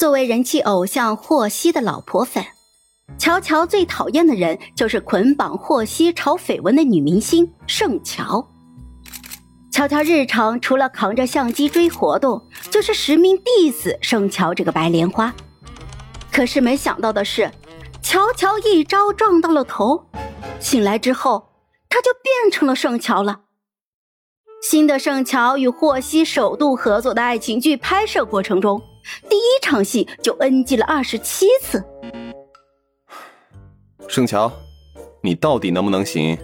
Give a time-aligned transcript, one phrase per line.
[0.00, 2.42] 作为人气偶像霍希的老婆粉，
[3.18, 8.48] 乔乔最讨厌的人就是捆绑霍希炒绯闻的女明星盛乔。
[9.70, 15.34] 乔乔日常除了扛着相机追活动，就是实名 diss 盛乔这个白莲花。
[16.32, 17.50] 可是没想到的是，
[18.00, 20.06] 乔乔一招撞到了头，
[20.60, 21.50] 醒来之后，
[21.90, 23.40] 他就变成了盛乔了。
[24.62, 28.80] 新的盛乔与霍希首度合作的爱情剧拍摄过程中，
[29.28, 31.84] 第一场戏就 NG 了二十七次。
[34.08, 34.50] 盛乔，
[35.22, 36.38] 你到底能不能行？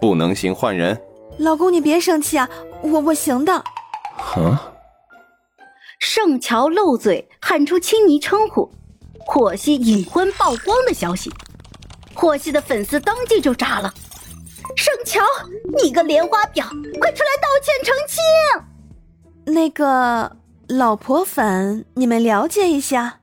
[0.00, 1.00] 不能行换人。
[1.38, 2.48] 老公，你别生气啊，
[2.82, 3.52] 我我行的。
[3.54, 4.72] 啊！
[5.98, 8.70] 盛乔漏嘴喊出亲昵称呼，
[9.26, 11.32] 霍希隐婚曝光的消息，
[12.14, 13.92] 霍希的粉丝当即就炸了。
[14.76, 15.20] 盛乔，
[15.82, 16.64] 你个莲花婊，
[16.98, 19.54] 快出来道歉澄清！
[19.54, 20.36] 那个
[20.68, 23.18] 老婆粉，你们了解一下。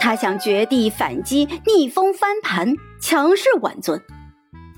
[0.00, 4.00] 他想绝地反击，逆风翻盘，强势挽尊。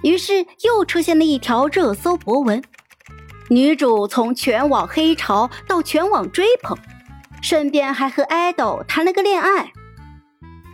[0.02, 2.62] 于是又出现了一条热搜博文：
[3.48, 6.76] 女主从全网黑潮到全网追捧，
[7.40, 9.72] 顺便还和爱豆谈了个恋爱。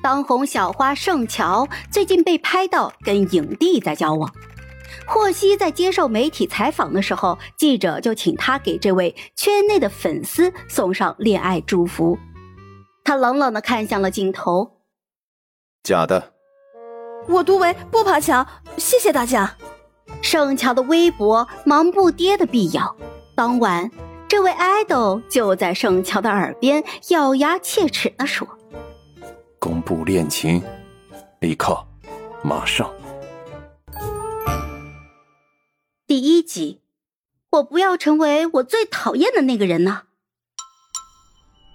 [0.03, 4.33] 当红小花盛乔最近被拍到跟影帝在交往。
[5.07, 12.19] 霍希在接受媒体采访的时候，记者就请他给这位圈内的粉丝送上恋爱祝福。
[13.05, 14.81] 他冷冷的看向了镜头
[15.83, 16.35] ：“假的。”
[17.29, 19.55] 我独为不爬墙，谢谢大家。
[20.23, 22.97] 盛乔的微博忙不迭的辟谣。
[23.35, 23.91] 当晚，
[24.27, 28.49] 这位 idol 就在盛乔的耳边咬牙切齿的说
[29.61, 30.63] ：“公布恋情，
[31.41, 31.79] 立刻，
[32.43, 32.91] 马上。”
[36.09, 36.81] 第一集，
[37.51, 40.05] 我不要成为我最讨厌的那个人呢。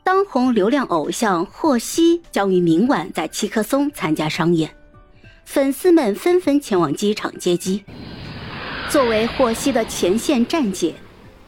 [0.04, 4.76] 当红流量偶像霍希将于明晚在七棵松参加商演。
[5.46, 7.86] 粉丝们纷纷前往机场接机。
[8.90, 10.96] 作为霍希的前线站姐，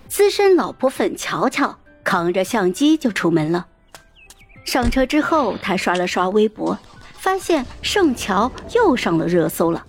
[0.08, 3.66] 资深老婆粉乔乔扛着相机就出门了。
[4.64, 6.78] 上车之后，她刷了刷微博，
[7.14, 9.88] 发现盛乔又上了热搜了。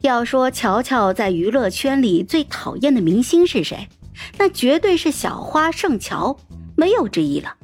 [0.00, 3.88] 要说乔乔在娱乐圈里最讨厌的明星是谁，
[4.38, 6.36] 那绝对是小花盛乔，
[6.76, 7.54] 没有之一了。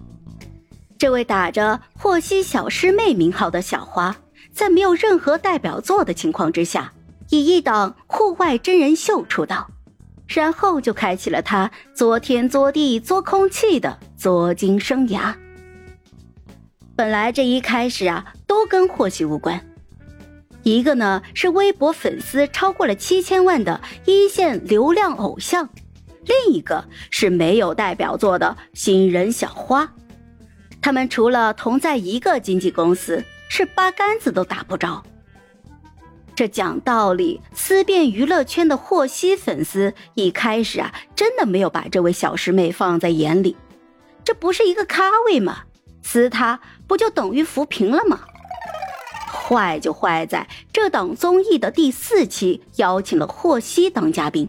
[0.98, 4.16] 这位打着霍希小师妹名号的小花。
[4.53, 6.93] 在没有任何代表作的情况之下，
[7.31, 9.70] 以一档户外真人秀出道，
[10.26, 15.34] 然后就开启了他作天作地作空气的作精生涯。
[16.94, 19.72] 本来这一开始啊，都跟霍希无关。
[20.62, 25.69] 一个呢是微博粉丝超过了七千万的一线流量偶像，
[26.25, 29.93] 另一个是没有代表作的新人小花。
[30.81, 33.25] 他们除了同在一个经纪公司。
[33.55, 35.03] 是八竿子都打不着。
[36.34, 43.55] 这讲道理，思辨娱乐圈的霍希粉丝一开始啊，真的没有把这位小师妹放在眼里。
[44.25, 45.65] 这不是一个咖位吗？
[46.03, 48.21] 撕她不就等于扶贫了吗？
[49.32, 54.48] 坏就坏在这档综艺的第四期邀请了霍希当嘉宾，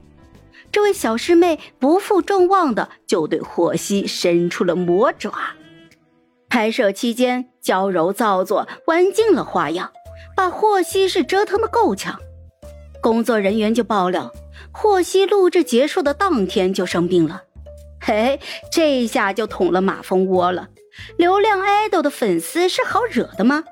[0.72, 5.32] 这位小师妹不负众望的就对霍希伸出了魔爪。
[6.50, 9.92] 拍摄期间，娇柔造作，玩尽了花样，
[10.36, 12.20] 把霍希是折腾的够呛。
[13.02, 14.32] 工作人员就爆料，
[14.72, 17.44] 霍希录制结束的当天就生病了。
[18.02, 18.40] 嘿，
[18.72, 20.68] 这下就捅了马蜂窝了。
[21.18, 23.64] 流量爱豆的粉丝是好惹的吗？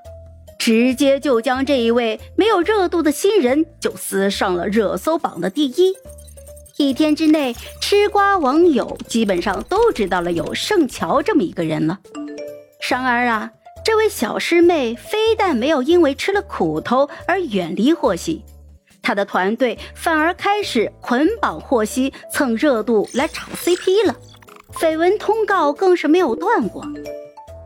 [0.61, 5.91] 直接就将这一位没有热度的新人就撕上了热搜榜的第一。
[6.77, 11.97] 一天之内，吃瓜网友基本上都知道了有盛乔这么一个人了。
[12.87, 13.49] 然而啊，
[13.83, 18.43] 这位小师妹非但没有因为吃了苦头而远离霍希，
[19.01, 24.15] 她的团队反而开始捆绑霍希蹭热度来炒 CP 了，
[24.75, 26.85] 绯闻通告更是没有断过，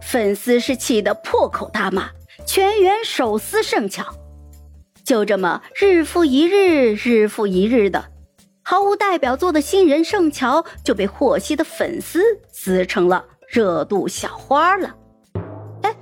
[0.01, 2.09] 粉丝是气得破口大骂，
[2.55, 4.15] 全员手撕盛乔。
[5.03, 8.05] 就这么日复一日，日复一日的，
[8.63, 12.21] 毫无代表作的新人盛乔就被霍希的粉丝
[12.53, 14.95] 撕成了热度小花了。
[15.81, 15.97] 哎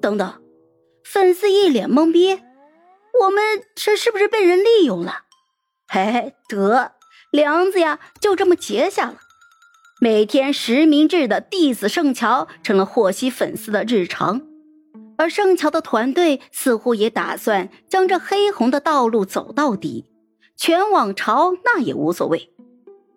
[0.00, 0.42] 等等，
[1.04, 2.32] 粉丝一脸懵逼，
[3.20, 5.20] 我们这是不是被人利用了？
[5.86, 6.94] 嘿，得
[7.30, 9.18] 梁子呀，就这么结下了。
[10.00, 14.42] 每天实名制的 diss 盛乔成了霍希粉丝的日常，
[15.22, 20.06] 而盛桥的团队似乎也打算将这黑红的道路走到底，
[20.56, 22.52] 全网潮那也无所谓。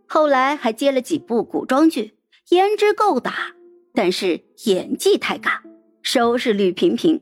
[0.06, 2.14] 后来还接了几部古装剧，
[2.50, 3.56] 颜值够打，
[3.96, 5.62] 但是演技太尬。
[6.04, 7.20] 收视率平平。